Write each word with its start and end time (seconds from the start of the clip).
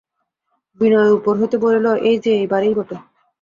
বিনয় 0.79 1.11
উপর 1.11 1.33
হইতে 1.37 1.57
বলিল, 1.57 1.85
এই-যে, 2.09 2.31
এই 2.33 2.47
বাড়িই 2.47 2.73
বটে। 2.75 2.97